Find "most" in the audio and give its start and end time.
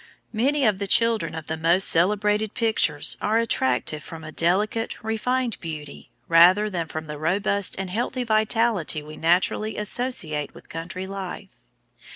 1.57-1.87